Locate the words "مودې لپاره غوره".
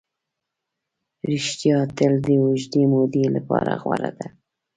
2.91-4.11